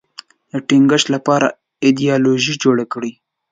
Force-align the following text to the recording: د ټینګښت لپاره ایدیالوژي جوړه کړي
د 0.51 0.53
ټینګښت 0.67 1.07
لپاره 1.15 1.47
ایدیالوژي 1.85 2.53
جوړه 2.63 2.85
کړي 2.93 3.11